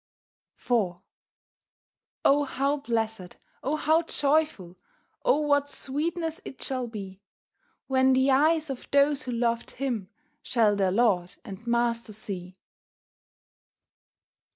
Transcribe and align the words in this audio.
IV 0.57 0.95
O 2.25 2.43
how 2.45 2.77
blessed! 2.77 3.37
O 3.61 3.75
how 3.75 4.01
joyful! 4.01 4.75
O 5.23 5.41
what 5.41 5.69
sweetness 5.69 6.41
it 6.43 6.59
shall 6.63 6.87
be! 6.87 7.21
When 7.85 8.13
the 8.13 8.31
eyes 8.31 8.71
of 8.71 8.87
those 8.89 9.21
who 9.21 9.31
loved 9.31 9.69
Him 9.69 10.09
Shall 10.41 10.75
their 10.75 10.91
Lord 10.91 11.35
and 11.45 11.67
Master 11.67 12.13
see. 12.13 12.57